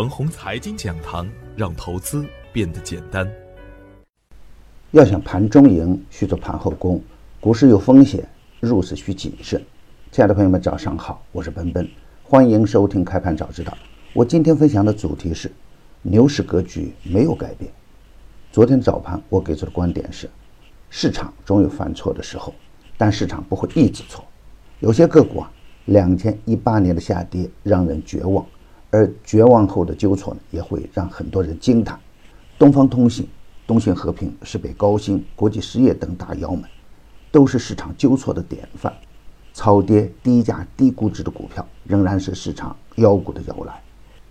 [0.00, 3.30] 腾宏财经讲堂，让投资变得简单。
[4.92, 6.98] 要想盘中赢，需做盘后功。
[7.38, 8.26] 股市有风险，
[8.60, 9.62] 入市需谨慎。
[10.10, 11.86] 亲爱的朋友们，早上好，我是奔奔，
[12.22, 13.76] 欢迎收听开盘早知道。
[14.14, 15.52] 我今天分享的主题是：
[16.00, 17.70] 牛市格局没有改变。
[18.50, 20.30] 昨天早盘我给出的观点是：
[20.88, 22.54] 市场总有犯错的时候，
[22.96, 24.24] 但市场不会一直错。
[24.78, 25.52] 有些个股啊，
[25.84, 28.42] 两千一八年的下跌让人绝望。
[28.90, 31.98] 而绝望后的纠错呢，也会让很多人惊叹。
[32.58, 33.28] 东方通信、
[33.66, 36.64] 东信和平、是被高新、国际实业等大妖们，
[37.30, 38.92] 都是市场纠错的典范。
[39.52, 43.74] 超跌、低价、低估值的股票，仍然是市场妖股的摇篮。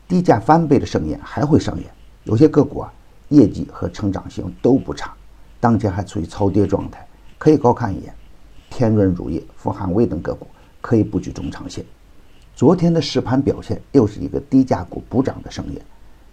[0.07, 1.85] 低价翻倍的盛宴还会上演。
[2.23, 2.93] 有些个股啊，
[3.29, 5.13] 业绩和成长性都不差，
[5.59, 7.05] 当前还处于超跌状态，
[7.37, 8.13] 可以高看一眼。
[8.69, 10.47] 天润乳业、富汉威等个股
[10.79, 11.83] 可以布局中长线。
[12.59, 15.81] 昨天的实盘表现又是一个低价股补涨的盛宴，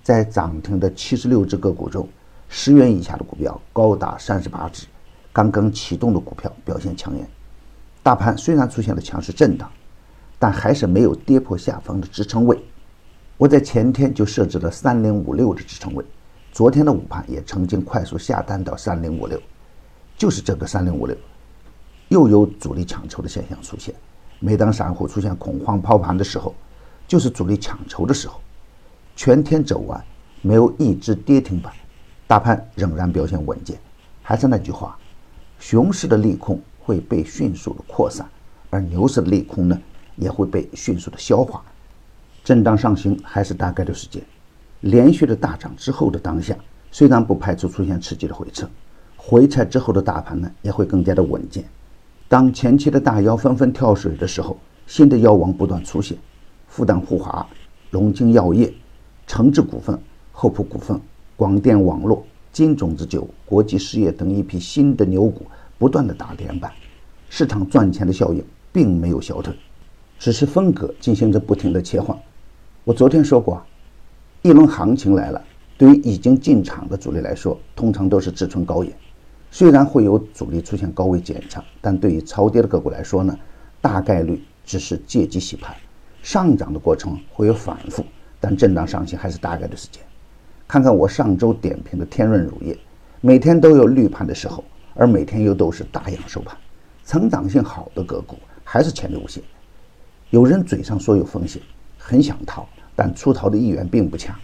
[0.03, 2.09] 在涨停的七十六只个股中，
[2.49, 4.89] 十元以下的股票高达三十八只，
[5.33, 7.25] 刚刚启动的股票表现抢眼。
[8.03, 9.71] 大盘虽然出现了强势震荡，
[10.37, 12.61] 但还是没有跌破下方的支撑位。
[13.37, 16.05] 我在前天就设置了三零五六的支撑位，
[16.51, 19.41] 昨天的午盘也曾经快速下单到三零五六，
[20.19, 21.17] 就是这个三零五六，
[22.09, 23.95] 又有主力抢筹的现象出现。
[24.39, 26.55] 每当散户出现恐慌抛盘的时候，
[27.09, 28.41] 就是主力抢筹的时候。
[29.15, 30.05] 全天走完，
[30.43, 31.73] 没有一只跌停板，
[32.27, 33.79] 大盘仍然表现稳健。
[34.23, 34.99] 还是那句话，
[35.59, 38.29] 熊市的利空会被迅速的扩散，
[38.69, 39.81] 而牛市的利空呢，
[40.17, 41.63] 也会被迅速的消化。
[42.45, 44.23] 震荡上行还是大概率事件。
[44.81, 46.55] 连续的大涨之后的当下，
[46.93, 48.69] 虽然不排除出现刺激的回撤，
[49.17, 51.65] 回撤之后的大盘呢，也会更加的稳健。
[52.29, 56.19] 当前期的大妖纷纷跳水的时候，新的妖王不断出现，
[56.67, 57.47] 复旦护华、
[57.91, 58.73] 龙晶药业、
[59.29, 59.97] 诚志股份、
[60.33, 61.01] 厚普股份、
[61.37, 65.47] 广电网络、金种子酒、国际实业等一批新的牛股
[65.79, 66.73] 不断的打连板，
[67.31, 69.55] 市场赚钱的效应并没有消退，
[70.19, 72.17] 只是风格进行着不停的切换。
[72.83, 73.63] 我昨天说过，
[74.43, 75.41] 一轮行情来了，
[75.79, 78.93] 对于已经进场的主力来说，通常都是志存高远。
[79.51, 83.39] 虽然会有主力出现高位减仓，但对于超跌的个股来说呢，
[83.81, 85.75] 大概率只是借机洗盘。
[86.23, 88.05] 上涨的过程会有反复，
[88.41, 90.03] 但震荡上行还是大概的时间。
[90.69, 92.77] 看看我上周点评的天润乳业，
[93.21, 94.65] 每天都有绿盘的时候，
[94.95, 96.57] 而每天又都是大阳收盘。
[97.05, 99.41] 成长性好的个股还是潜力无限。
[100.31, 101.63] 有人嘴上说有风险，
[101.97, 104.35] 很想逃，但出逃的意愿并不强。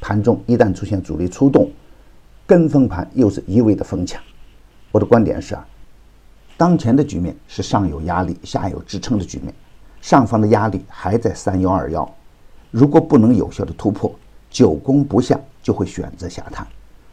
[0.00, 1.68] 盘中一旦出现主力出动，
[2.46, 4.22] 跟风盘又是一味的疯抢。
[4.92, 5.66] 我的观点是啊，
[6.58, 9.52] 当前的局面是上有压力、下有支撑的局面，
[10.02, 12.08] 上方的压力还在三幺二幺，
[12.70, 14.14] 如果不能有效的突破，
[14.50, 16.66] 久攻不下就会选择下探。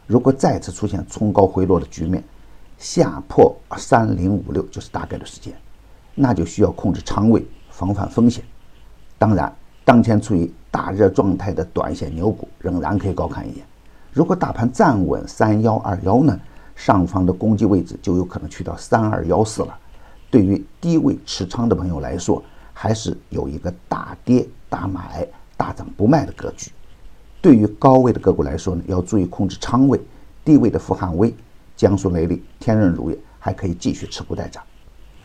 [0.06, 2.22] 如果再次出现冲高回落的局面，
[2.76, 5.54] 下破三零五六就是大概的时间，
[6.14, 8.44] 那就需要控制仓位，防范风险。
[9.16, 9.50] 当然，
[9.86, 13.64] 当前处于大热状态的短线牛股仍然可以高看一眼。
[14.12, 16.38] 如果大盘站稳三幺二幺呢？
[16.80, 19.78] 上方的攻击位置就有可能去到三二幺四了。
[20.30, 22.42] 对于低位持仓的朋友来说，
[22.72, 26.70] 还是有一个大跌大买、大涨不卖的格局。
[27.42, 30.00] 对于高位的个股来说呢，要注意控制仓位。
[30.42, 31.34] 低位的富汉威、
[31.76, 34.62] 江苏雷利、天润乳业还可以继续持股待涨。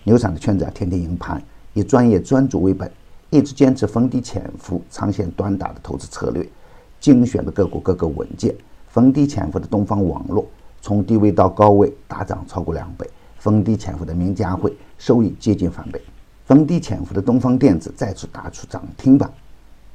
[0.04, 2.92] 牛散的圈子啊，天天赢盘，以专业专注为本，
[3.30, 6.46] 一直坚持逢低潜伏、长线短打的投资策略。
[7.00, 8.54] 精选的个股个个稳健，
[8.90, 10.46] 逢低潜伏的东方网络。
[10.86, 13.10] 从低位到高位大涨超过两倍，
[13.40, 16.00] 逢低潜伏的名家汇收益接近翻倍，
[16.46, 19.28] 逢低潜伏的东方电子再次打出涨停板。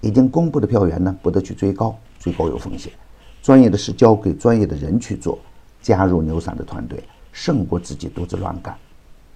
[0.01, 2.93] 已经公布的票源呢，不得去追高，追高有风险。
[3.41, 5.39] 专业的事交给专业的人去做，
[5.81, 8.77] 加入牛散的团队胜过自己独自乱干。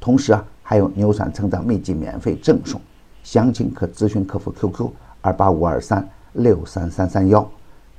[0.00, 2.80] 同时啊，还有牛散成长秘籍免费赠送，
[3.22, 4.90] 详情可咨询客服 QQ
[5.20, 7.48] 二八五二三六三三三幺。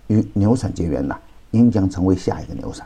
[0.08, 1.18] 与牛散结缘呢，
[1.52, 2.86] 您将成为下一个牛散。